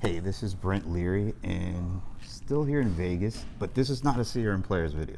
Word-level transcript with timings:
Hey, 0.00 0.20
this 0.20 0.44
is 0.44 0.54
Brent 0.54 0.88
Leary, 0.88 1.34
and 1.42 2.00
still 2.24 2.62
here 2.62 2.80
in 2.80 2.90
Vegas, 2.90 3.44
but 3.58 3.74
this 3.74 3.90
is 3.90 4.04
not 4.04 4.14
a 4.18 4.20
CRM 4.20 4.64
Playaz 4.64 4.94
video. 4.94 5.16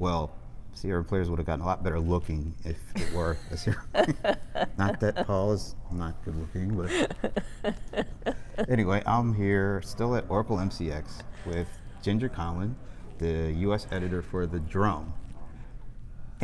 Well, 0.00 0.34
CRM 0.74 1.06
Playaz 1.06 1.28
would 1.28 1.38
have 1.38 1.46
gotten 1.46 1.60
a 1.60 1.64
lot 1.64 1.84
better 1.84 2.00
looking 2.00 2.52
if 2.64 2.76
it 2.96 3.12
were 3.14 3.38
a 3.52 3.54
CRM. 3.54 4.36
not 4.78 4.98
that 4.98 5.24
Paul 5.28 5.52
is 5.52 5.76
not 5.92 6.16
good 6.24 6.34
looking, 6.34 6.76
but 6.76 8.36
anyway, 8.68 9.00
I'm 9.06 9.32
here 9.32 9.80
still 9.84 10.16
at 10.16 10.24
Oracle 10.28 10.56
MCX 10.56 11.20
with 11.46 11.68
Ginger 12.02 12.28
Conlon, 12.28 12.74
the 13.18 13.52
U.S. 13.58 13.86
editor 13.92 14.22
for 14.22 14.44
The 14.44 14.58
Drum, 14.58 15.14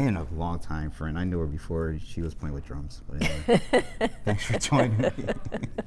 and 0.06 0.16
a 0.16 0.26
longtime 0.34 0.90
friend. 0.90 1.18
I 1.18 1.24
knew 1.24 1.38
her 1.38 1.46
before 1.46 1.98
she 2.02 2.22
was 2.22 2.34
playing 2.34 2.54
with 2.54 2.64
drums. 2.66 3.02
But 3.08 3.22
anyway, 3.22 4.10
thanks 4.24 4.44
for 4.44 4.58
joining 4.58 4.96
me. 4.98 5.12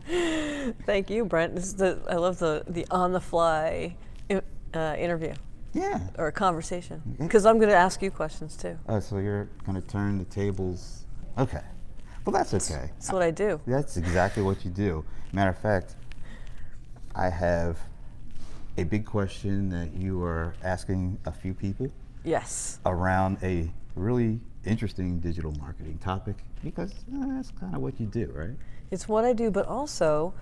Thank 0.85 1.09
you, 1.09 1.25
Brent. 1.25 1.55
This 1.55 1.65
is 1.65 1.75
the, 1.75 1.99
I 2.09 2.15
love 2.15 2.37
the, 2.39 2.63
the 2.67 2.85
on 2.91 3.11
the 3.11 3.19
fly 3.21 3.95
uh, 4.75 4.95
interview 4.97 5.33
Yeah. 5.73 5.99
or 6.17 6.31
conversation 6.31 7.01
because 7.19 7.45
I'm 7.45 7.57
going 7.57 7.69
to 7.69 7.75
ask 7.75 8.01
you 8.01 8.11
questions 8.11 8.55
too. 8.55 8.77
Oh, 8.87 8.99
so 8.99 9.17
you're 9.17 9.49
going 9.65 9.79
to 9.81 9.87
turn 9.87 10.17
the 10.19 10.25
tables. 10.25 11.05
Okay. 11.37 11.61
Well, 12.25 12.33
that's 12.33 12.53
okay. 12.53 12.89
That's 12.93 13.11
what 13.11 13.21
I 13.23 13.31
do. 13.31 13.59
That's 13.67 13.97
exactly 13.97 14.43
what 14.43 14.63
you 14.63 14.71
do. 14.71 15.03
Matter 15.31 15.49
of 15.51 15.57
fact, 15.57 15.95
I 17.15 17.29
have 17.29 17.77
a 18.77 18.83
big 18.83 19.05
question 19.05 19.69
that 19.69 19.93
you 19.93 20.23
are 20.23 20.53
asking 20.63 21.19
a 21.25 21.31
few 21.31 21.53
people 21.53 21.91
Yes. 22.23 22.79
around 22.85 23.37
a 23.43 23.71
really 23.95 24.39
interesting 24.65 25.19
digital 25.19 25.51
marketing 25.59 25.97
topic 25.99 26.35
because 26.63 26.91
uh, 26.91 27.25
that's 27.27 27.51
kind 27.51 27.75
of 27.75 27.81
what 27.81 27.99
you 27.99 28.05
do, 28.05 28.31
right? 28.33 28.55
It's 28.91 29.07
what 29.07 29.25
I 29.25 29.33
do, 29.33 29.51
but 29.51 29.65
also 29.65 30.33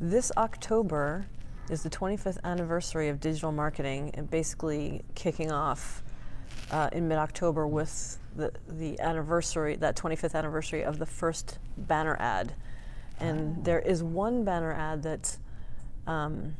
this 0.00 0.30
October 0.36 1.26
is 1.70 1.82
the 1.82 1.90
25th 1.90 2.38
anniversary 2.44 3.08
of 3.08 3.20
digital 3.20 3.52
marketing 3.52 4.10
and 4.14 4.30
basically 4.30 5.02
kicking 5.14 5.52
off 5.52 6.02
uh, 6.70 6.88
in 6.92 7.08
mid-October 7.08 7.66
with 7.66 8.18
the, 8.36 8.52
the 8.68 8.98
anniversary, 9.00 9.76
that 9.76 9.96
25th 9.96 10.34
anniversary 10.34 10.82
of 10.82 10.98
the 10.98 11.06
first 11.06 11.58
banner 11.76 12.16
ad. 12.20 12.54
And 13.20 13.64
there 13.64 13.80
is 13.80 14.02
one 14.02 14.44
banner 14.44 14.72
ad 14.72 15.02
that 15.02 15.36
um, 16.06 16.54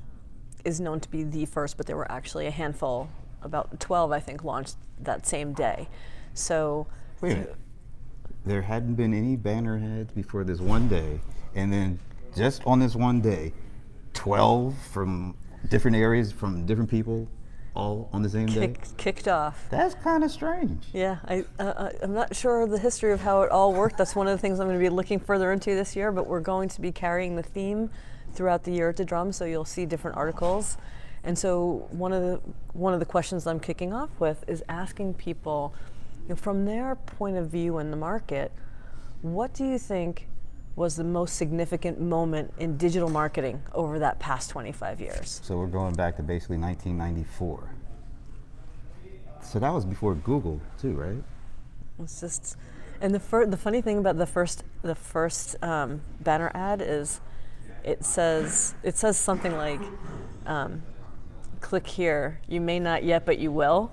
is 0.65 0.81
known 0.81 1.01
to 1.01 1.09
be 1.09 1.23
the 1.23 1.47
first, 1.47 1.77
but 1.77 1.87
there 1.87 1.97
were 1.97 2.11
actually 2.11 2.47
a 2.47 2.51
handful, 2.51 3.09
about 3.43 3.79
12 3.81 4.13
I 4.13 4.21
think, 4.21 4.45
launched 4.45 4.77
that 5.01 5.27
same 5.27 5.53
day. 5.53 5.89
So 6.39 6.87
Wait 7.21 7.33
a 7.33 7.35
minute. 7.37 7.57
There 8.47 8.63
hadn't 8.63 8.95
been 8.95 9.13
any 9.13 9.37
banner 9.37 9.77
ads 9.77 10.13
before 10.13 10.45
this 10.45 10.61
one 10.61 10.89
day, 10.89 11.21
and 11.55 11.73
then 11.73 11.99
just 12.37 12.63
on 12.65 12.79
this 12.79 12.95
one 12.95 13.21
day, 13.21 13.53
12 14.15 14.75
from 14.93 15.37
different 15.69 15.97
areas, 15.97 16.33
from 16.33 16.65
different 16.65 16.89
people, 16.89 17.29
all 17.75 18.09
on 18.13 18.23
the 18.23 18.29
same 18.29 18.47
day? 18.47 18.75
kicked 18.97 19.29
off. 19.29 19.67
That's 19.71 19.95
kind 19.97 20.25
of 20.25 20.31
strange. 20.31 20.87
Yeah, 20.93 21.19
I, 21.27 21.45
uh, 21.59 21.91
I'm 22.03 22.15
not 22.15 22.35
sure 22.35 22.63
of 22.63 22.71
the 22.71 22.79
history 22.79 23.13
of 23.13 23.21
how 23.21 23.43
it 23.43 23.51
all 23.51 23.73
worked. 23.73 23.99
That's 23.99 24.15
one 24.15 24.29
of 24.29 24.33
the 24.33 24.39
things 24.41 24.61
I'm 24.61 24.67
going 24.67 24.79
to 24.79 24.83
be 24.85 24.89
looking 24.89 25.19
further 25.19 25.53
into 25.53 25.75
this 25.75 25.97
year, 25.97 26.13
but 26.13 26.27
we're 26.27 26.41
going 26.41 26.69
to 26.71 26.81
be 26.81 26.93
carrying 26.93 27.37
the 27.37 27.43
theme 27.43 27.91
throughout 28.33 28.65
the 28.65 28.73
year 28.73 28.89
at 28.89 28.97
the 28.97 29.05
drum, 29.05 29.33
so 29.33 29.45
you'll 29.45 29.65
see 29.65 29.87
different 29.87 30.17
articles. 30.17 30.77
And 31.25 31.39
so 31.39 31.89
one 31.91 32.13
of 32.13 32.23
the 32.23 32.41
one 32.73 32.95
of 32.95 33.01
the 33.01 33.07
questions 33.07 33.47
I'm 33.47 33.61
kicking 33.61 33.93
off 33.93 34.11
with 34.21 34.45
is 34.49 34.63
asking 34.69 35.15
people, 35.15 35.75
know, 36.29 36.37
from 36.37 36.65
their 36.65 36.95
point 36.95 37.37
of 37.37 37.49
view 37.49 37.79
in 37.79 37.91
the 37.91 37.97
market, 37.97 38.53
what 39.23 39.55
do 39.55 39.65
you 39.65 39.79
think 39.79 40.29
was 40.77 40.95
the 40.95 41.05
most 41.05 41.37
significant 41.37 42.01
moment 42.01 42.53
in 42.59 42.77
digital 42.77 43.09
marketing 43.09 43.61
over 43.73 43.99
that 43.99 44.19
past 44.21 44.51
25 44.51 45.01
years? 45.01 45.41
So 45.43 45.57
we're 45.57 45.67
going 45.67 45.95
back 45.95 46.17
to 46.17 46.23
basically 46.23 46.59
1994. 46.59 47.69
So 49.43 49.59
that 49.59 49.73
was 49.73 49.85
before 49.85 50.15
Google, 50.15 50.61
too, 50.81 50.93
right? 50.93 51.23
It's 52.01 52.21
just, 52.21 52.57
and 53.01 53.13
the 53.13 53.19
fir- 53.19 53.47
the 53.47 53.57
funny 53.57 53.81
thing 53.81 53.99
about 53.99 54.19
the 54.19 54.27
first 54.27 54.63
the 54.83 54.95
first 54.95 55.57
um, 55.65 56.01
banner 56.21 56.51
ad 56.55 56.81
is, 56.81 57.21
it 57.83 58.05
says 58.05 58.75
it 58.83 58.97
says 58.97 59.17
something 59.17 59.57
like, 59.57 59.81
um, 60.47 60.83
"Click 61.61 61.87
here. 61.87 62.41
You 62.47 62.61
may 62.61 62.79
not 62.79 63.03
yet, 63.03 63.25
but 63.25 63.39
you 63.39 63.51
will." 63.51 63.91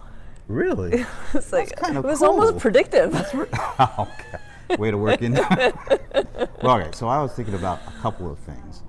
Really? 0.47 1.05
It's 1.33 1.51
like 1.51 1.75
kinda 1.79 1.99
it 1.99 2.05
was 2.05 2.19
cool. 2.19 2.29
almost 2.29 2.59
predictive. 2.59 3.13
okay. 3.79 4.77
Way 4.77 4.91
to 4.91 4.97
work 4.97 5.21
in. 5.21 5.33
well, 6.63 6.79
okay. 6.79 6.89
So 6.93 7.07
I 7.07 7.21
was 7.21 7.33
thinking 7.33 7.53
about 7.55 7.79
a 7.87 7.91
couple 8.01 8.31
of 8.31 8.39
things. 8.39 8.83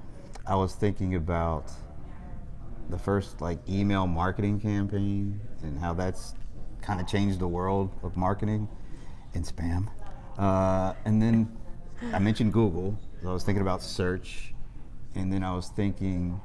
I 0.46 0.54
was 0.54 0.74
thinking 0.74 1.14
about 1.14 1.70
the 2.88 2.98
first 2.98 3.40
like 3.40 3.58
email 3.68 4.06
marketing 4.06 4.60
campaign 4.60 5.40
and 5.62 5.78
how 5.78 5.92
that's 5.92 6.34
kind 6.82 7.00
of 7.00 7.06
changed 7.08 7.40
the 7.40 7.48
world 7.48 7.90
of 8.02 8.16
marketing 8.16 8.68
and 9.34 9.44
spam. 9.44 9.88
Uh, 10.38 10.94
and 11.04 11.20
then 11.20 11.56
I 12.12 12.18
mentioned 12.18 12.52
Google. 12.52 12.98
So 13.22 13.30
I 13.30 13.32
was 13.32 13.42
thinking 13.42 13.62
about 13.62 13.82
search, 13.82 14.54
and 15.14 15.32
then 15.32 15.42
I 15.42 15.52
was 15.54 15.68
thinking 15.68 16.40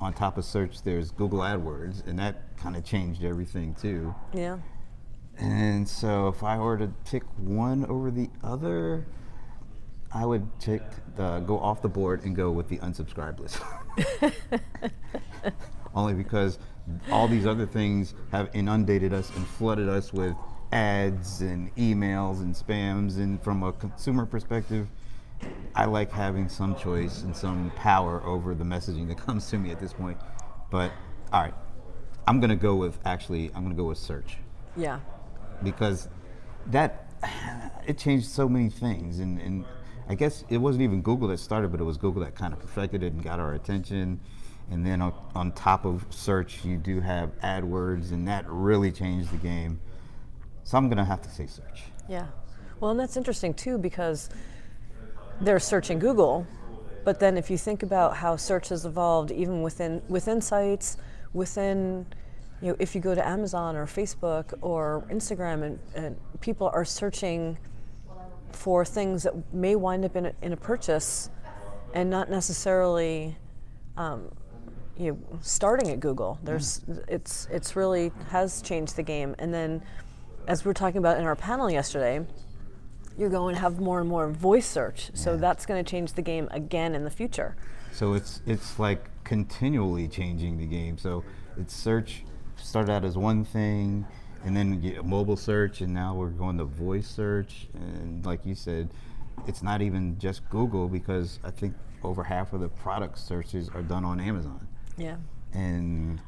on 0.00 0.12
top 0.12 0.38
of 0.38 0.44
search 0.44 0.82
there's 0.82 1.10
Google 1.10 1.40
AdWords, 1.40 2.06
and 2.06 2.18
that 2.18 2.56
kind 2.56 2.76
of 2.76 2.84
changed 2.84 3.24
everything 3.24 3.74
too. 3.74 4.14
yeah. 4.32 4.58
And 5.36 5.88
so 5.88 6.28
if 6.28 6.44
I 6.44 6.58
were 6.58 6.78
to 6.78 6.86
pick 7.04 7.24
one 7.38 7.84
over 7.86 8.12
the 8.12 8.30
other, 8.44 9.04
I 10.12 10.24
would 10.24 10.48
take 10.60 10.82
the, 11.16 11.40
go 11.40 11.58
off 11.58 11.82
the 11.82 11.88
board 11.88 12.24
and 12.24 12.36
go 12.36 12.52
with 12.52 12.68
the 12.68 12.78
unsubscribe 12.78 13.40
list. 13.40 13.58
Only 15.94 16.14
because 16.14 16.60
all 17.10 17.26
these 17.26 17.46
other 17.46 17.66
things 17.66 18.14
have 18.30 18.48
inundated 18.52 19.12
us 19.12 19.28
and 19.34 19.44
flooded 19.44 19.88
us 19.88 20.12
with 20.12 20.36
ads 20.70 21.40
and 21.40 21.74
emails 21.74 22.40
and 22.40 22.54
spams. 22.54 23.16
And 23.16 23.42
from 23.42 23.64
a 23.64 23.72
consumer 23.72 24.26
perspective, 24.26 24.86
I 25.74 25.86
like 25.86 26.10
having 26.12 26.48
some 26.48 26.76
choice 26.76 27.22
and 27.22 27.34
some 27.36 27.72
power 27.76 28.22
over 28.24 28.54
the 28.54 28.64
messaging 28.64 29.08
that 29.08 29.18
comes 29.26 29.48
to 29.50 29.58
me 29.58 29.70
at 29.70 29.80
this 29.80 29.92
point. 29.92 30.18
But 30.70 30.92
all 31.32 31.42
right, 31.42 31.54
I'm 32.26 32.40
gonna 32.40 32.56
go 32.56 32.76
with 32.76 32.98
actually, 33.04 33.50
I'm 33.54 33.62
gonna 33.62 33.74
go 33.74 33.84
with 33.84 33.98
search 33.98 34.36
Yeah. 34.76 35.00
because 35.62 36.08
that 36.66 37.08
it 37.86 37.98
changed 37.98 38.26
so 38.26 38.48
many 38.48 38.68
things 38.70 39.18
and, 39.18 39.40
and 39.40 39.64
I 40.08 40.14
guess 40.14 40.44
it 40.48 40.58
wasn't 40.58 40.82
even 40.82 41.02
Google 41.02 41.28
that 41.28 41.38
started 41.38 41.70
but 41.70 41.80
it 41.80 41.84
was 41.84 41.96
Google 41.96 42.22
that 42.22 42.34
kind 42.34 42.52
of 42.52 42.60
perfected 42.60 43.02
it 43.02 43.12
and 43.12 43.22
got 43.22 43.40
our 43.40 43.54
attention 43.54 44.20
and 44.70 44.86
then 44.86 45.02
on, 45.02 45.12
on 45.34 45.52
top 45.52 45.84
of 45.84 46.06
search 46.10 46.64
you 46.64 46.76
do 46.78 47.00
have 47.00 47.38
AdWords 47.40 48.12
and 48.12 48.26
that 48.28 48.44
really 48.48 48.90
changed 48.92 49.30
the 49.32 49.36
game 49.38 49.80
so 50.64 50.78
I'm 50.78 50.88
gonna 50.88 51.04
have 51.04 51.20
to 51.22 51.30
say 51.30 51.46
search 51.46 51.82
Yeah. 52.08 52.26
Well, 52.80 52.90
and 52.90 53.00
that's 53.00 53.16
interesting 53.16 53.54
too 53.54 53.78
because 53.78 54.28
they're 55.40 55.60
searching 55.60 55.98
Google, 55.98 56.46
but 57.04 57.20
then 57.20 57.36
if 57.36 57.50
you 57.50 57.58
think 57.58 57.82
about 57.82 58.16
how 58.16 58.36
search 58.36 58.70
has 58.70 58.84
evolved, 58.84 59.30
even 59.30 59.62
within 59.62 60.02
within 60.08 60.40
sites, 60.40 60.96
within 61.32 62.06
you 62.62 62.68
know, 62.68 62.76
if 62.78 62.94
you 62.94 63.00
go 63.00 63.14
to 63.14 63.26
Amazon 63.26 63.76
or 63.76 63.86
Facebook 63.86 64.54
or 64.62 65.04
Instagram, 65.10 65.62
and, 65.62 65.78
and 65.94 66.16
people 66.40 66.70
are 66.72 66.84
searching 66.84 67.58
for 68.52 68.84
things 68.84 69.24
that 69.24 69.34
may 69.52 69.76
wind 69.76 70.04
up 70.04 70.16
in 70.16 70.26
a, 70.26 70.32
in 70.40 70.52
a 70.52 70.56
purchase, 70.56 71.30
and 71.92 72.08
not 72.08 72.30
necessarily. 72.30 73.36
Um, 73.96 74.30
you 74.96 75.10
know, 75.10 75.38
starting 75.40 75.90
at 75.90 75.98
Google, 75.98 76.38
there's 76.44 76.84
it's 77.08 77.48
it's 77.50 77.74
really 77.74 78.12
has 78.30 78.62
changed 78.62 78.94
the 78.94 79.02
game. 79.02 79.34
And 79.40 79.52
then, 79.52 79.82
as 80.46 80.64
we 80.64 80.68
were 80.68 80.74
talking 80.74 80.98
about 80.98 81.18
in 81.18 81.24
our 81.24 81.34
panel 81.34 81.68
yesterday, 81.68 82.24
you're 83.16 83.30
going 83.30 83.54
to 83.54 83.60
have 83.60 83.80
more 83.80 84.00
and 84.00 84.08
more 84.08 84.28
voice 84.28 84.66
search. 84.66 85.10
So 85.14 85.32
Yeah. 85.32 85.36
that's 85.38 85.66
going 85.66 85.84
to 85.84 85.88
change 85.90 86.12
the 86.14 86.22
game 86.22 86.48
again 86.50 86.94
in 86.94 87.04
the 87.04 87.10
future. 87.10 87.56
so 87.92 88.14
it's 88.14 88.42
it's 88.46 88.78
like 88.78 89.08
continually 89.22 90.08
changing 90.08 90.58
the 90.58 90.66
game 90.66 90.98
so 90.98 91.22
it's 91.56 91.74
search 91.74 92.24
started 92.56 92.90
out 92.92 93.04
as 93.04 93.16
one 93.16 93.44
thing 93.44 94.04
and 94.44 94.54
then 94.56 94.80
get 94.80 95.04
mobile 95.04 95.36
search 95.36 95.80
and 95.80 95.94
now 95.94 96.12
we're 96.14 96.28
going 96.44 96.58
to 96.58 96.64
voice 96.64 97.06
search 97.06 97.68
and 97.74 98.26
like 98.26 98.44
you 98.44 98.54
said 98.54 98.88
it's 99.46 99.62
not 99.62 99.80
even 99.80 100.18
just 100.18 100.40
google 100.50 100.88
because 100.88 101.38
i 101.44 101.50
think 101.50 101.72
over 102.02 102.22
half 102.24 102.52
of 102.52 102.60
the 102.60 102.68
product 102.68 103.16
searches 103.16 103.68
are 103.74 103.82
done 103.82 104.04
on 104.04 104.18
amazon 104.20 104.66
Yeah. 104.98 105.16
and 105.52 106.20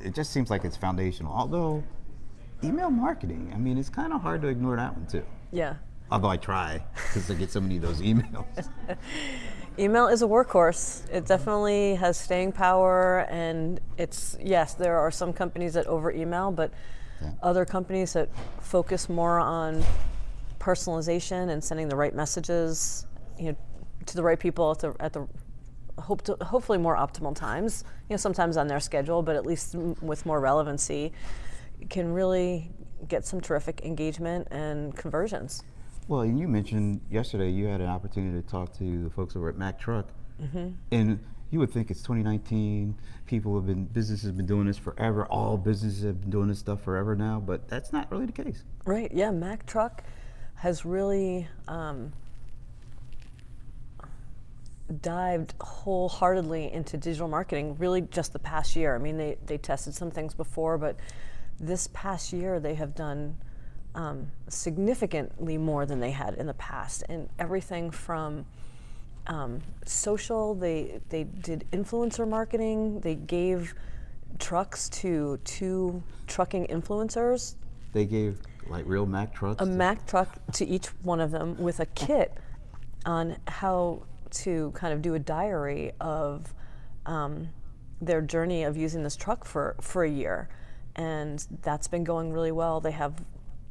it 0.00 0.14
just 0.14 0.30
seems 0.32 0.50
like 0.50 0.64
it's 0.64 0.76
foundational 0.76 1.32
although 1.32 1.82
email 2.62 2.90
marketing 2.90 3.50
i 3.54 3.58
mean 3.58 3.76
it's 3.76 3.90
kind 3.90 4.12
of 4.12 4.20
hard 4.22 4.40
to 4.42 4.48
ignore 4.48 4.76
that 4.76 4.96
one 4.96 5.06
too 5.06 5.24
Yeah. 5.50 5.74
Although 6.10 6.28
i 6.28 6.36
try 6.36 6.82
because 6.94 7.30
i 7.30 7.34
get 7.34 7.50
so 7.50 7.60
many 7.60 7.76
of 7.76 7.82
those 7.82 8.00
emails 8.00 8.68
Email 9.80 10.08
is 10.08 10.22
a 10.22 10.26
workhorse. 10.26 11.08
It 11.08 11.24
definitely 11.26 11.94
has 11.94 12.16
staying 12.18 12.50
power, 12.50 13.20
and 13.30 13.78
it's 13.96 14.36
yes, 14.42 14.74
there 14.74 14.98
are 14.98 15.12
some 15.12 15.32
companies 15.32 15.74
that 15.74 15.86
over 15.86 16.10
email, 16.10 16.50
but 16.50 16.72
Yeah. 17.22 17.30
other 17.44 17.64
companies 17.64 18.12
that 18.14 18.28
focus 18.60 19.08
more 19.08 19.38
on 19.38 19.84
personalization 20.58 21.50
and 21.50 21.62
sending 21.62 21.88
the 21.88 21.94
right 21.94 22.12
messages, 22.14 23.06
you 23.38 23.52
know, 23.52 23.56
to 24.06 24.16
the 24.16 24.22
right 24.24 24.38
people 24.40 24.72
at 24.72 24.80
the 24.80 24.94
at 24.98 25.12
the 25.12 25.28
hope 26.00 26.22
to, 26.22 26.36
hopefully 26.44 26.78
more 26.78 26.96
optimal 26.96 27.34
times. 27.34 27.84
You 28.08 28.14
know, 28.14 28.18
sometimes 28.18 28.56
on 28.56 28.66
their 28.66 28.80
schedule, 28.80 29.22
but 29.22 29.36
at 29.36 29.46
least 29.46 29.76
m- 29.76 29.94
with 30.02 30.26
more 30.26 30.40
relevancy, 30.40 31.12
can 31.88 32.12
really 32.12 32.72
get 33.06 33.24
some 33.24 33.40
terrific 33.40 33.82
engagement 33.84 34.48
and 34.50 34.92
conversions. 34.96 35.62
Well, 36.08 36.22
and 36.22 36.40
you 36.40 36.48
mentioned 36.48 37.02
yesterday 37.10 37.50
you 37.50 37.66
had 37.66 37.82
an 37.82 37.88
opportunity 37.88 38.40
to 38.40 38.48
talk 38.48 38.72
to 38.78 39.04
the 39.04 39.10
folks 39.10 39.36
over 39.36 39.50
at 39.50 39.56
Mack 39.56 39.78
Truck, 39.78 40.08
and 40.90 41.20
you 41.50 41.58
would 41.58 41.70
think 41.70 41.90
it's 41.90 42.00
2019. 42.00 42.96
People 43.26 43.54
have 43.56 43.66
been 43.66 43.84
businesses 43.84 44.26
have 44.26 44.36
been 44.36 44.46
doing 44.46 44.66
this 44.66 44.78
forever. 44.78 45.26
All 45.26 45.58
businesses 45.58 46.04
have 46.04 46.20
been 46.22 46.30
doing 46.30 46.48
this 46.48 46.58
stuff 46.58 46.82
forever 46.82 47.14
now, 47.14 47.40
but 47.40 47.68
that's 47.68 47.92
not 47.92 48.10
really 48.10 48.24
the 48.24 48.32
case. 48.32 48.64
Right. 48.86 49.10
Yeah. 49.12 49.30
Mack 49.30 49.66
Truck 49.66 50.02
has 50.54 50.86
really 50.86 51.46
um, 51.68 52.12
dived 55.02 55.54
wholeheartedly 55.60 56.72
into 56.72 56.96
digital 56.96 57.28
marketing. 57.28 57.76
Really, 57.78 58.00
just 58.00 58.32
the 58.32 58.38
past 58.38 58.76
year. 58.76 58.94
I 58.94 58.98
mean, 58.98 59.18
they 59.18 59.36
they 59.44 59.58
tested 59.58 59.94
some 59.94 60.10
things 60.10 60.32
before, 60.32 60.78
but 60.78 60.96
this 61.60 61.88
past 61.92 62.32
year 62.32 62.60
they 62.60 62.76
have 62.76 62.94
done 62.94 63.36
um, 63.98 64.30
significantly 64.46 65.58
more 65.58 65.84
than 65.84 65.98
they 65.98 66.12
had 66.12 66.34
in 66.34 66.46
the 66.46 66.54
past, 66.54 67.02
and 67.08 67.28
everything 67.38 67.90
from 67.90 68.46
um, 69.26 69.60
social. 69.84 70.54
They 70.54 71.00
they 71.08 71.24
did 71.24 71.64
influencer 71.72 72.26
marketing. 72.26 73.00
They 73.00 73.16
gave 73.16 73.74
trucks 74.38 74.88
to 74.88 75.38
two 75.44 76.00
trucking 76.28 76.68
influencers 76.68 77.56
They 77.92 78.04
gave 78.04 78.38
like 78.68 78.84
real 78.86 79.04
Mack 79.04 79.34
trucks. 79.34 79.60
a 79.60 79.66
Mack 79.66 80.06
truck 80.06 80.28
to 80.52 80.64
each 80.64 80.86
one 81.02 81.20
of 81.20 81.32
them 81.32 81.56
with 81.58 81.80
a 81.80 81.86
kit 81.86 82.32
on 83.04 83.36
how 83.48 84.02
to 84.30 84.70
kind 84.76 84.92
of 84.94 85.02
do 85.02 85.14
a 85.14 85.18
diary 85.18 85.90
of 86.00 86.54
um, 87.06 87.48
their 88.00 88.20
journey 88.20 88.62
of 88.62 88.76
using 88.76 89.02
this 89.02 89.16
truck 89.16 89.44
for, 89.44 89.74
for 89.80 90.04
a 90.04 90.10
year. 90.10 90.48
And 90.94 91.44
that's 91.62 91.88
been 91.88 92.04
going 92.04 92.32
really 92.32 92.52
well. 92.52 92.80
They 92.80 92.90
have 92.92 93.14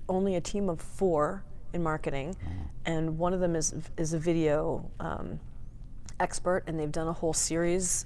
only 0.09 0.35
a 0.35 0.41
team 0.41 0.69
of 0.69 0.81
four 0.81 1.43
in 1.73 1.83
marketing, 1.83 2.35
and 2.85 3.17
one 3.17 3.33
of 3.33 3.39
them 3.39 3.55
is, 3.55 3.73
is 3.97 4.13
a 4.13 4.19
video 4.19 4.89
um, 4.99 5.39
expert, 6.19 6.63
and 6.67 6.79
they've 6.79 6.91
done 6.91 7.07
a 7.07 7.13
whole 7.13 7.33
series 7.33 8.05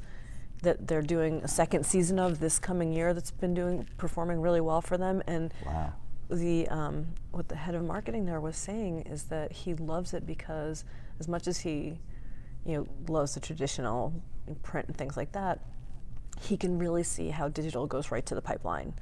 that 0.63 0.87
they're 0.87 1.01
doing 1.01 1.41
a 1.43 1.47
second 1.47 1.85
season 1.85 2.19
of 2.19 2.39
this 2.39 2.59
coming 2.59 2.93
year 2.93 3.13
that's 3.13 3.31
been 3.31 3.53
doing 3.53 3.87
performing 3.97 4.39
really 4.41 4.61
well 4.61 4.79
for 4.81 4.95
them 4.97 5.21
and 5.25 5.51
Wow. 5.65 5.93
the 6.29 6.67
um, 6.67 7.07
what 7.31 7.47
the 7.47 7.55
head 7.55 7.73
of 7.73 7.83
marketing 7.83 8.25
there 8.25 8.39
was 8.39 8.55
saying 8.57 9.01
is 9.01 9.23
that 9.23 9.51
he 9.51 9.73
loves 9.73 10.13
it 10.13 10.25
because 10.27 10.85
as 11.19 11.27
much 11.27 11.47
as 11.47 11.59
he 11.61 11.97
you 12.63 12.77
know 12.77 12.87
loves 13.11 13.33
the 13.33 13.39
traditional 13.39 14.13
print 14.61 14.87
and 14.87 14.95
things 14.95 15.17
like 15.17 15.31
that 15.31 15.59
he 16.41 16.57
can 16.57 16.77
really 16.77 17.03
see 17.03 17.29
how 17.29 17.47
digital 17.47 17.85
goes 17.85 18.11
right 18.11 18.25
to 18.25 18.35
the 18.35 18.41
pipeline 18.41 18.93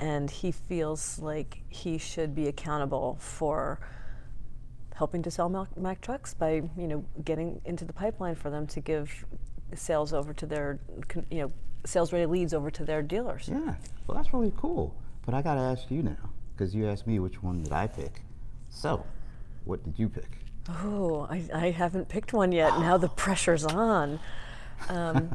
and 0.00 0.30
he 0.30 0.50
feels 0.50 1.18
like 1.20 1.62
he 1.68 1.96
should 1.98 2.34
be 2.34 2.48
accountable 2.48 3.16
for 3.20 3.78
helping 4.94 5.22
to 5.22 5.30
sell 5.30 5.48
Mack, 5.48 5.76
Mack 5.76 6.00
trucks 6.00 6.34
by 6.34 6.62
you 6.76 6.88
know 6.88 7.04
getting 7.24 7.60
into 7.64 7.84
the 7.84 7.92
pipeline 7.92 8.34
for 8.34 8.50
them 8.50 8.66
to 8.68 8.80
give 8.80 9.24
sales 9.74 10.12
over 10.12 10.32
to 10.34 10.46
their 10.46 10.78
you 11.30 11.38
know 11.42 11.52
sales 11.84 12.12
ready 12.12 12.26
leads 12.26 12.54
over 12.54 12.70
to 12.70 12.84
their 12.84 13.02
dealers 13.02 13.48
Yeah. 13.48 13.74
Well, 14.06 14.16
that's 14.16 14.32
really 14.32 14.52
cool. 14.56 14.94
But 15.24 15.34
I 15.34 15.42
got 15.42 15.54
to 15.54 15.60
ask 15.60 15.90
you 15.90 16.02
now, 16.02 16.30
because 16.54 16.74
you 16.74 16.86
asked 16.88 17.06
me 17.06 17.18
which 17.18 17.42
one 17.42 17.62
did 17.62 17.72
I 17.72 17.86
pick. 17.86 18.22
So, 18.68 19.06
what 19.64 19.82
did 19.84 19.98
you 19.98 20.08
pick? 20.08 20.38
Oh, 20.68 21.26
I, 21.30 21.44
I 21.54 21.70
haven't 21.70 22.08
picked 22.08 22.32
one 22.32 22.52
yet. 22.52 22.78
Now 22.78 22.98
the 22.98 23.08
pressure's 23.22 23.64
on. 23.64 24.20
Um, 24.88 25.34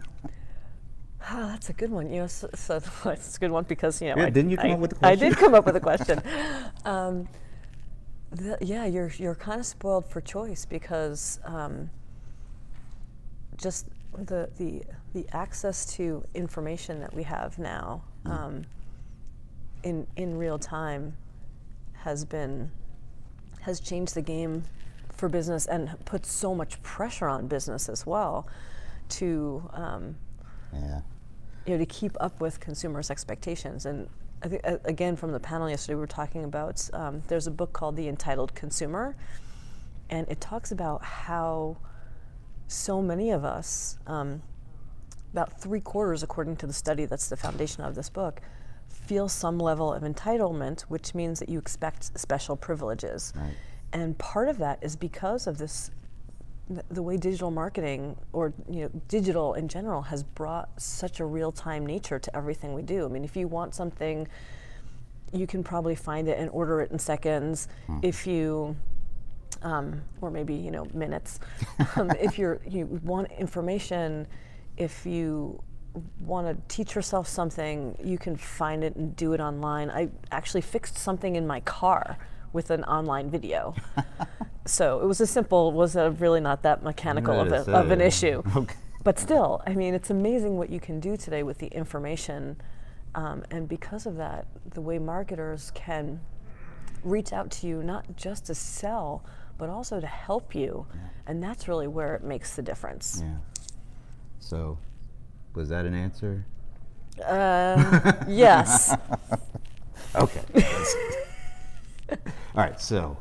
ah, 1.30 1.50
that's 1.52 1.70
a 1.70 1.74
good 1.74 1.92
one. 1.92 2.10
You 2.10 2.22
know, 2.22 2.28
so, 2.28 2.50
so 2.56 2.82
it's 3.06 3.38
a 3.38 3.40
good 3.40 3.52
one 3.52 3.64
because 3.66 4.02
you 4.02 4.10
know. 4.10 4.18
Yeah, 4.18 4.26
I, 4.26 4.30
didn't 4.30 4.52
you 4.52 4.58
come 4.58 4.72
I- 4.72 4.74
up 4.74 4.80
with 4.80 5.00
the 5.00 5.08
I 5.08 5.16
did 5.16 5.36
come 5.38 5.54
up 5.54 5.66
with 5.66 5.76
a 5.76 5.80
question. 5.80 6.22
um, 6.86 7.28
the, 8.32 8.58
yeah, 8.62 8.86
you're 8.86 9.12
you're 9.18 9.36
kind 9.36 9.60
of 9.60 9.66
spoiled 9.66 10.06
for 10.06 10.22
choice 10.22 10.66
because 10.66 11.40
um, 11.46 11.90
just 13.58 13.88
the 14.18 14.50
the 14.58 14.84
the 15.14 15.26
access 15.34 15.86
to 15.98 16.24
information 16.34 17.00
that 17.00 17.14
we 17.14 17.24
have 17.24 17.58
now 17.60 18.04
Mm. 18.26 18.32
um, 18.32 18.66
in 19.84 20.06
in 20.18 20.38
real 20.38 20.60
time 20.60 21.16
has 21.94 22.26
been 22.26 22.70
has 23.62 23.80
changed 23.80 24.14
the 24.14 24.22
game 24.22 24.64
for 25.14 25.30
business 25.30 25.66
and 25.68 25.90
put 26.06 26.26
so 26.26 26.54
much 26.54 26.82
pressure 26.84 27.28
on 27.30 27.48
business 27.48 27.88
as 27.90 28.06
well 28.06 28.46
to 29.10 29.64
um, 29.74 30.16
Yeah. 30.74 31.02
You 31.70 31.76
know 31.76 31.86
to 31.86 31.86
keep 31.86 32.18
up 32.20 32.42
with 32.42 32.60
consumers' 32.60 33.12
expectations. 33.12 33.86
And 33.86 34.10
I 34.42 34.48
think 34.48 34.62
uh, 34.66 34.78
again 34.86 35.16
from 35.16 35.32
the 35.32 35.40
panel 35.40 35.70
yesterday 35.70 35.94
we 35.94 36.02
were 36.02 36.08
talking 36.08 36.44
about 36.44 36.90
um, 36.94 37.22
there's 37.28 37.46
a 37.46 37.52
book 37.52 37.74
called 37.74 37.96
The 37.96 38.08
Entitled 38.08 38.56
Consumer, 38.56 39.16
and 40.10 40.28
it 40.30 40.42
talks 40.42 40.72
about 40.72 41.04
how 41.04 41.78
so 42.68 43.04
many 43.04 43.30
of 43.30 43.46
us, 43.46 44.00
um, 44.08 44.42
about 45.32 45.62
three 45.62 45.80
quarters 45.80 46.24
according 46.24 46.56
to 46.58 46.68
the 46.68 46.74
study 46.74 47.06
that's 47.06 47.30
the 47.30 47.38
foundation 47.38 47.84
of 47.84 47.94
this 47.94 48.10
book, 48.10 48.42
feel 48.88 49.30
some 49.30 49.60
level 49.60 49.94
of 49.94 50.02
entitlement, 50.02 50.82
which 50.82 51.14
means 51.14 51.40
that 51.40 51.50
you 51.50 51.60
expect 51.60 52.18
special 52.18 52.56
privileges. 52.56 53.32
Right. 53.36 53.54
And 53.94 54.18
part 54.18 54.50
of 54.50 54.58
that 54.58 54.80
is 54.82 54.96
because 54.96 55.46
of 55.46 55.60
this 55.60 55.90
th- 55.90 55.99
the 56.90 57.02
way 57.02 57.18
digital 57.18 57.50
marketing 57.50 58.16
or 58.32 58.54
you 58.70 58.82
know 58.84 58.90
digital 59.08 59.56
in 59.56 59.68
general 59.68 60.04
has 60.04 60.24
brought 60.24 60.70
such 60.80 61.20
a 61.20 61.26
real-time 61.26 61.86
nature 61.86 62.20
to 62.20 62.36
everything 62.36 62.74
we 62.74 62.82
do. 62.82 63.06
I 63.06 63.08
mean, 63.08 63.24
if 63.24 63.36
you 63.36 63.48
want 63.48 63.74
something, 63.74 64.28
you 65.34 65.48
can 65.48 65.64
probably 65.64 65.96
find 65.96 66.28
it 66.28 66.38
and 66.38 66.50
order 66.52 66.82
it 66.82 66.92
in 66.92 67.00
seconds. 67.00 67.68
If 68.04 68.28
you 68.28 68.76
um, 69.62 70.02
or 70.22 70.32
maybe 70.32 70.54
you 70.54 70.72
know 70.72 70.88
minutes. 70.94 71.40
um, 71.96 72.12
if 72.12 72.38
you're 72.38 72.60
you 72.68 72.86
want 73.04 73.32
information, 73.32 74.28
if 74.78 75.06
you 75.06 75.62
want 76.20 76.48
to 76.48 76.76
teach 76.76 76.96
yourself 76.96 77.28
something, 77.28 77.98
you 78.04 78.18
can 78.18 78.36
find 78.36 78.84
it 78.84 78.96
and 78.96 79.16
do 79.16 79.34
it 79.34 79.40
online. 79.40 79.90
I 79.90 80.10
actually 80.32 80.62
fixed 80.62 80.98
something 80.98 81.36
in 81.36 81.48
my 81.48 81.60
car 81.62 82.18
with 82.54 82.70
an 82.70 82.84
online 82.84 83.30
video. 83.30 83.76
so 84.66 85.00
it 85.02 85.06
was 85.06 85.22
a 85.22 85.28
simple, 85.28 85.72
was 85.72 85.96
a 85.96 86.12
really 86.12 86.40
not 86.40 86.64
that 86.64 86.84
mechanical 86.84 87.40
of, 87.40 87.52
a, 87.52 87.72
of 87.72 87.92
an 87.92 88.02
issue. 88.02 88.44
Okay. 88.56 88.76
But 89.02 89.18
still, 89.18 89.62
I 89.66 89.74
mean, 89.76 89.94
it's 89.94 90.10
amazing 90.10 90.58
what 90.58 90.70
you 90.70 90.80
can 90.82 91.00
do 91.00 91.16
today 91.16 91.42
with 91.42 91.60
the 91.60 91.68
information. 91.68 92.58
Um, 93.16 93.46
and 93.50 93.68
because 93.68 94.06
of 94.06 94.18
that, 94.18 94.46
the 94.72 94.82
way 94.82 95.00
marketers 95.00 95.72
can 95.74 96.20
reach 97.04 97.32
out 97.32 97.50
to 97.50 97.68
you 97.68 97.82
not 97.82 98.18
just 98.18 98.48
to 98.48 98.56
sell, 98.56 99.24
but 99.58 99.70
also 99.70 100.02
to 100.02 100.08
help 100.08 100.54
you. 100.54 100.86
And 101.28 101.42
that's 101.42 101.68
really 101.68 101.88
where 101.88 102.14
it 102.14 102.24
makes 102.24 102.56
the 102.56 102.62
difference. 102.62 103.24
Yeah. 103.24 103.36
So, 104.40 104.78
was 105.54 105.70
that 105.70 105.86
an 105.86 105.94
answer? 105.94 106.46
Uh, 107.26 108.14
yes. 108.28 108.96
Okay. 110.16 110.42
All 112.56 112.64
right. 112.64 112.80
So, 112.80 113.18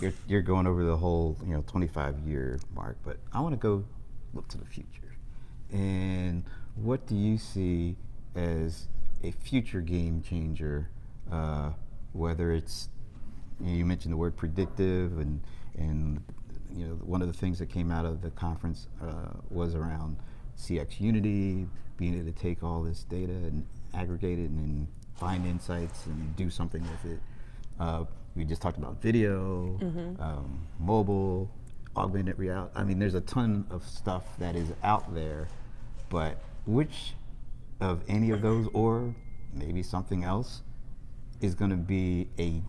you're 0.00 0.12
you're 0.26 0.42
going 0.42 0.66
over 0.66 0.84
the 0.84 0.96
whole 0.96 1.36
you 1.44 1.54
know 1.54 1.64
25 1.66 2.18
year 2.20 2.58
mark, 2.74 2.98
but 3.04 3.18
I 3.32 3.40
want 3.40 3.52
to 3.52 3.58
go 3.58 3.84
look 4.34 4.48
to 4.48 4.58
the 4.58 4.66
future. 4.66 5.16
And 5.72 6.44
what 6.74 7.06
do 7.06 7.16
you 7.16 7.38
see 7.38 7.96
as 8.34 8.88
a 9.22 9.30
future 9.30 9.80
game 9.80 10.22
changer? 10.22 10.90
Uh, 11.30 11.70
whether 12.12 12.52
it's 12.52 12.88
you, 13.60 13.66
know, 13.66 13.72
you 13.72 13.84
mentioned 13.84 14.12
the 14.12 14.16
word 14.16 14.36
predictive, 14.36 15.18
and 15.18 15.40
and 15.78 16.22
you 16.74 16.86
know 16.86 16.94
one 16.94 17.22
of 17.22 17.28
the 17.28 17.38
things 17.38 17.58
that 17.58 17.68
came 17.68 17.90
out 17.90 18.04
of 18.04 18.22
the 18.22 18.30
conference 18.30 18.88
uh, 19.02 19.30
was 19.48 19.74
around 19.74 20.16
CX 20.58 21.00
Unity, 21.00 21.66
being 21.96 22.14
able 22.14 22.32
to 22.32 22.38
take 22.38 22.62
all 22.62 22.82
this 22.82 23.04
data 23.04 23.32
and 23.32 23.66
aggregate 23.94 24.38
it 24.38 24.50
and 24.50 24.88
find 25.14 25.46
insights 25.46 26.06
and 26.06 26.34
do 26.36 26.50
something 26.50 26.82
with 26.82 27.12
it. 27.12 27.20
Uh, 27.80 28.04
we 28.36 28.44
just 28.44 28.62
talked 28.62 28.76
about 28.76 29.00
video, 29.00 29.78
um, 30.20 30.60
mobile, 30.78 31.50
augmented 31.96 32.38
reality. 32.38 32.70
I 32.76 32.84
mean, 32.84 32.98
there's 32.98 33.14
a 33.14 33.22
ton 33.22 33.66
of 33.70 33.84
stuff 33.86 34.24
that 34.38 34.54
is 34.54 34.70
out 34.84 35.14
there, 35.14 35.48
but 36.10 36.40
which 36.66 37.14
of 37.80 38.02
any 38.06 38.30
of 38.30 38.42
those, 38.42 38.68
or 38.74 39.14
maybe 39.54 39.82
something 39.82 40.24
else, 40.24 40.62
is 41.40 41.54
going 41.54 41.70
to 41.70 41.76
be 41.76 42.28
a 42.38 42.62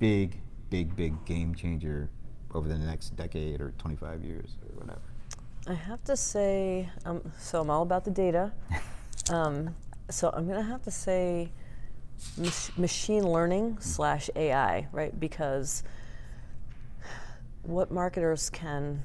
big, 0.00 0.40
big, 0.70 0.94
big 0.96 1.24
game 1.24 1.54
changer 1.54 2.10
over 2.52 2.68
the 2.68 2.76
next 2.76 3.16
decade 3.16 3.60
or 3.60 3.72
25 3.78 4.24
years 4.24 4.56
or 4.62 4.80
whatever? 4.80 5.00
I 5.68 5.74
have 5.74 6.02
to 6.04 6.16
say, 6.16 6.88
um, 7.04 7.32
so 7.38 7.60
I'm 7.60 7.70
all 7.70 7.82
about 7.82 8.04
the 8.04 8.10
data. 8.10 8.52
Um, 9.30 9.76
so 10.08 10.30
I'm 10.32 10.46
going 10.46 10.56
to 10.56 10.64
have 10.64 10.82
to 10.84 10.90
say 10.90 11.50
mach- 12.36 12.76
machine 12.78 13.26
learning 13.26 13.78
slash 13.80 14.30
AI, 14.36 14.86
right? 14.92 15.18
Because 15.18 15.82
what 17.62 17.90
marketers 17.90 18.50
can 18.50 19.02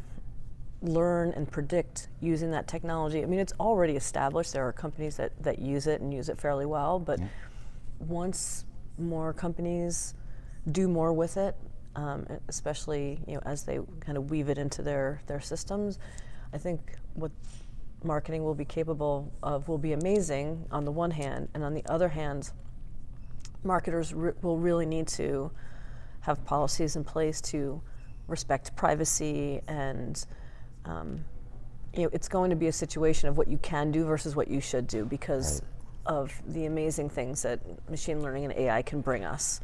learn 0.84 1.32
and 1.32 1.50
predict 1.50 2.10
using 2.20 2.52
that 2.52 2.68
technology. 2.68 3.24
I 3.24 3.26
mean, 3.26 3.40
it's 3.40 3.54
already 3.60 3.96
established. 3.96 4.52
There 4.54 4.68
are 4.68 4.74
companies 4.74 5.16
that, 5.18 5.32
that 5.42 5.60
use 5.60 5.88
it 5.88 6.02
and 6.02 6.14
use 6.14 6.30
it 6.30 6.38
fairly 6.38 6.66
well, 6.66 7.00
but 7.00 7.20
once 8.00 8.66
more 8.98 9.34
companies 9.34 10.14
do 10.72 10.88
more 10.88 11.14
with 11.14 11.38
it, 11.38 11.56
um, 11.96 12.26
especially 12.48 13.20
you 13.28 13.36
know 13.36 13.42
as 13.46 13.64
they 13.64 13.80
kind 14.00 14.18
of 14.18 14.30
weave 14.30 14.50
it 14.50 14.58
into 14.58 14.82
their 14.82 15.22
their 15.28 15.40
systems, 15.40 16.00
I 16.54 16.58
think 16.58 16.94
what 17.14 17.32
marketing 18.04 18.44
will 18.44 18.56
be 18.56 18.66
capable 18.66 19.32
of 19.42 19.68
will 19.68 19.78
be 19.78 19.94
amazing 19.94 20.66
on 20.72 20.86
the 20.86 20.92
one 20.92 21.12
hand, 21.12 21.50
and 21.54 21.64
on 21.64 21.74
the 21.74 21.86
other 21.88 22.10
hand, 22.10 22.52
marketers 23.66 24.14
re- 24.14 24.34
will 24.42 24.58
really 24.58 24.86
need 24.86 25.08
to 25.08 25.52
have 26.22 26.44
policies 26.46 26.96
in 26.96 27.04
place 27.04 27.42
to 27.42 27.82
respect 28.28 28.76
privacy 28.76 29.62
and 29.68 30.26
um, 30.86 31.24
you 31.94 32.04
know 32.04 32.10
it's 32.14 32.28
going 32.28 32.50
to 32.50 32.56
be 32.56 32.68
a 32.68 32.72
situation 32.72 33.28
of 33.30 33.38
what 33.38 33.48
you 33.48 33.58
can 33.58 33.92
do 33.92 34.06
versus 34.06 34.36
what 34.36 34.48
you 34.48 34.62
should 34.62 34.88
do 34.88 35.06
because 35.06 35.62
of 36.06 36.34
the 36.48 36.66
amazing 36.66 37.10
things 37.10 37.42
that 37.44 37.60
machine 37.90 38.22
learning 38.22 38.46
and 38.46 38.54
AI 38.54 38.82
can 38.82 39.02
bring 39.02 39.24
us. 39.24 39.62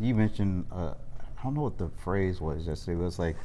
You 0.00 0.14
mentioned, 0.14 0.66
uh, 0.72 0.94
I 1.20 1.42
don't 1.42 1.54
know 1.54 1.62
what 1.62 1.78
the 1.78 1.88
phrase 2.02 2.40
was 2.40 2.66
yesterday. 2.66 2.98
It 3.00 3.02
was 3.02 3.18
like 3.18 3.36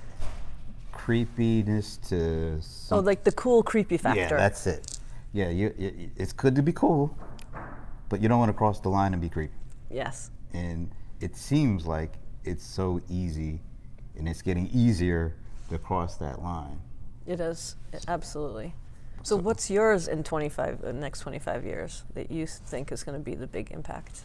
creepiness 0.91 1.97
to 2.09 2.59
Oh, 2.91 2.99
like 2.99 3.23
the 3.23 3.31
cool 3.31 3.63
creepy 3.63 3.97
factor. 3.97 4.21
Yeah, 4.21 4.29
that's 4.29 4.67
it. 4.67 4.97
Yeah, 5.33 5.49
you, 5.49 5.73
it, 5.77 6.09
it's 6.15 6.33
good 6.33 6.55
to 6.55 6.61
be 6.63 6.73
cool, 6.73 7.15
but 8.09 8.21
you 8.21 8.27
don't 8.27 8.39
want 8.39 8.49
to 8.49 8.57
cross 8.57 8.79
the 8.79 8.89
line 8.89 9.13
and 9.13 9.21
be 9.21 9.29
creepy. 9.29 9.53
yes. 9.89 10.31
And 10.53 10.91
it 11.21 11.35
seems 11.35 11.85
like 11.85 12.13
it's 12.43 12.65
so 12.65 13.01
easy, 13.09 13.61
and 14.17 14.27
it's 14.27 14.41
getting 14.41 14.67
easier 14.73 15.35
to 15.69 15.77
cross 15.77 16.17
that 16.17 16.41
line. 16.41 16.79
It 17.27 17.39
is 17.39 17.75
absolutely. 18.07 18.73
So, 19.21 19.35
what's 19.35 19.69
yours 19.69 20.07
in 20.07 20.23
25, 20.23 20.83
uh, 20.83 20.91
next 20.93 21.19
25 21.19 21.65
years 21.65 22.03
that 22.15 22.31
you 22.31 22.47
think 22.47 22.91
is 22.91 23.03
going 23.03 23.19
to 23.19 23.23
be 23.23 23.35
the 23.35 23.47
big 23.47 23.71
impact? 23.71 24.21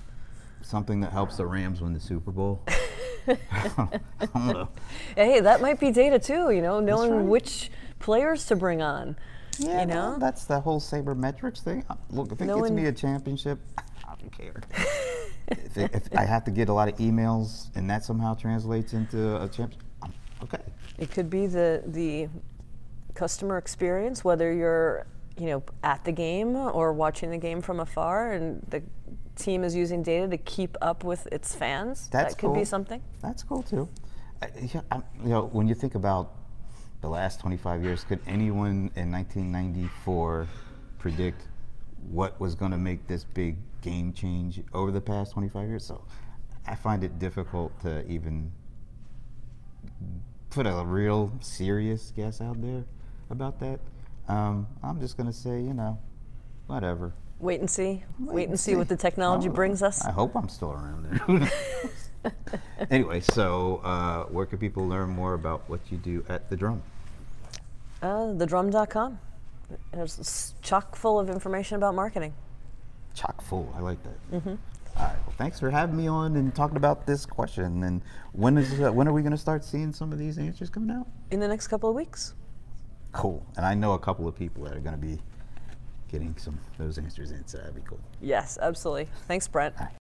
Something 0.63 1.01
that 1.01 1.13
helps 1.13 1.37
the 1.37 1.45
Rams 1.45 1.81
win 1.81 1.93
the 1.93 2.01
Super 2.01 2.31
Bowl. 2.31 2.63
I 3.29 3.87
don't 4.21 4.47
know. 4.47 4.69
Hey, 5.17 5.41
that 5.41 5.61
might 5.61 5.81
be 5.81 5.91
data 5.91 6.19
too. 6.19 6.51
You 6.51 6.63
know, 6.63 6.81
knowing 6.81 7.13
right. 7.13 7.25
which 7.25 7.71
players 7.99 8.47
to 8.47 8.57
bring 8.57 8.83
on. 8.83 9.17
Yeah, 9.59 9.83
you 9.83 9.89
well, 9.89 10.19
that's 10.19 10.45
the 10.45 10.61
whole 10.61 10.81
sabermetrics 10.81 11.61
thing. 11.61 11.85
Look, 12.11 12.33
if 12.33 12.41
it 12.41 12.47
No 12.47 12.61
gets 12.61 12.71
me 12.71 12.87
a 12.87 12.93
championship, 12.93 13.59
I 13.79 14.15
don't 14.19 14.33
care. 14.33 14.61
if, 15.49 15.77
it, 15.77 15.95
if 15.95 16.17
I 16.17 16.25
have 16.25 16.45
to 16.45 16.51
get 16.51 16.69
a 16.69 16.73
lot 16.73 16.89
of 16.89 16.97
emails 16.97 17.75
and 17.75 17.89
that 17.91 18.05
somehow 18.05 18.35
translates 18.35 18.93
into 18.93 19.37
a 19.37 19.49
championship, 19.49 19.83
okay. 20.43 20.63
it 20.99 21.11
could 21.11 21.31
be 21.31 21.47
the 21.47 21.83
the 21.87 22.29
customer 23.15 23.59
experience, 23.59 24.25
whether 24.25 24.53
you're 24.53 25.07
you 25.37 25.47
know 25.47 25.63
at 25.83 26.05
the 26.05 26.13
game 26.13 26.57
or 26.57 26.93
watching 26.93 27.31
the 27.31 27.39
game 27.39 27.61
from 27.61 27.81
afar, 27.81 28.33
and 28.33 28.63
the 28.69 28.83
team 29.37 29.65
is 29.65 29.75
using 29.75 30.03
data 30.03 30.29
to 30.29 30.39
keep 30.39 30.77
up 30.81 31.05
with 31.05 31.27
its 31.33 31.55
fans. 31.55 32.09
That's 32.09 32.35
that 32.35 32.41
could 32.41 32.55
be 32.55 32.65
something. 32.65 33.03
That's 33.21 33.43
cool 33.43 33.63
too. 33.63 33.89
I, 34.43 34.49
yeah, 34.75 34.81
I, 34.91 34.97
you 35.23 35.31
know, 35.31 35.47
when 35.53 35.69
you 35.69 35.75
think 35.75 35.95
about 35.95 36.33
the 37.05 37.11
last 37.11 37.39
25 37.41 37.85
years, 37.85 38.03
could 38.03 38.19
anyone 38.27 38.91
in 38.97 39.13
1994 39.13 40.49
predict 40.99 41.43
what 42.11 42.41
was 42.41 42.55
going 42.55 42.71
to 42.71 42.79
make 42.79 43.07
this 43.07 43.25
big 43.25 43.57
game 43.83 44.11
change 44.15 44.63
over 44.73 44.91
the 44.91 45.03
past 45.03 45.33
25 45.33 45.69
years? 45.69 45.85
So 45.85 46.03
I 46.67 46.75
find 46.75 47.05
it 47.05 47.19
difficult 47.19 47.79
to 47.83 48.11
even 48.11 48.51
put 50.49 50.67
a 50.67 50.83
real 50.87 51.31
serious 51.41 52.11
guess 52.17 52.41
out 52.41 52.63
there 52.63 52.85
about 53.29 53.61
that. 53.61 53.81
Um, 54.27 54.67
I'm 54.83 54.99
just 54.99 55.19
going 55.19 55.27
to 55.27 55.37
say, 55.37 55.61
you 55.61 55.75
know, 55.75 55.99
whatever. 56.69 57.13
Wait 57.39 57.61
and 57.61 57.69
see. 57.69 58.03
Wait, 58.19 58.49
and 58.49 58.59
see 58.59 58.77
what 58.77 58.89
the 58.89 58.97
technology 58.97 59.51
Oh, 59.51 59.53
brings 59.53 59.83
us. 59.83 60.03
I 60.03 60.11
hope 60.11 60.35
I'm 60.35 60.49
still 60.49 60.73
around 60.73 61.05
there. 61.05 61.53
Anyway, 62.91 63.21
so 63.21 63.81
uh, 63.85 64.25
where 64.25 64.47
can 64.47 64.59
people 64.59 64.89
learn 64.89 65.11
more 65.11 65.35
about 65.35 65.69
what 65.69 65.81
you 65.91 65.99
do 65.99 66.25
at 66.29 66.49
the 66.49 66.57
Drum? 66.57 66.83
Uh, 68.05 68.35
thedrum.com. 68.35 69.19
It's 69.95 70.55
chock 70.61 70.95
full 70.95 71.19
of 71.19 71.31
information 71.31 71.77
about 71.77 71.95
marketing. 71.95 72.35
Chock 73.15 73.41
full. 73.41 73.73
I 73.75 73.81
like 73.81 73.97
that. 74.03 74.31
Mm-hmm. 74.31 74.49
All 74.51 74.57
right. 74.99 75.17
Well, 75.27 75.35
thanks 75.39 75.59
for 75.59 75.71
having 75.71 75.97
me 75.97 76.07
on 76.07 76.37
and 76.37 76.55
talking 76.55 76.77
about 76.77 77.07
this 77.07 77.25
question. 77.25 77.83
And 77.83 78.03
when 78.33 78.59
is 78.59 78.79
uh, 78.79 78.93
when 78.93 79.09
are 79.09 79.13
we 79.15 79.23
going 79.23 79.33
to 79.33 79.39
start 79.39 79.65
seeing 79.65 79.91
some 79.91 80.13
of 80.13 80.19
these 80.19 80.37
answers 80.37 80.69
coming 80.69 80.95
out? 80.95 81.07
In 81.31 81.41
the 81.41 81.49
next 81.49 81.69
couple 81.69 81.89
of 81.89 81.97
weeks. 81.97 82.35
Cool. 83.13 83.45
And 83.57 83.65
I 83.65 83.73
know 83.73 83.95
a 83.95 83.99
couple 83.99 84.29
of 84.29 84.37
people 84.37 84.65
that 84.65 84.77
are 84.77 84.81
going 84.81 84.97
to 84.97 85.01
be 85.01 85.19
getting 86.13 86.37
some 86.37 86.59
those 86.77 86.99
answers 86.99 87.31
in, 87.31 87.47
so 87.47 87.57
that'd 87.57 87.75
be 87.75 87.81
cool. 87.89 88.01
Yes, 88.21 88.59
absolutely. 88.61 89.09
Thanks, 89.27 89.49
Brent. 89.49 89.75